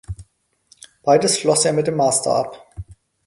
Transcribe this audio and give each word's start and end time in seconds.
Beides 1.05 1.37
schloss 1.37 1.63
er 1.63 1.73
mit 1.73 1.85
dem 1.85 1.95
Master 1.95 2.33
ab. 2.35 2.73